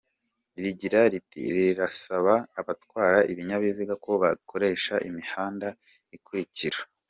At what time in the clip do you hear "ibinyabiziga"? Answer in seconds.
3.31-3.93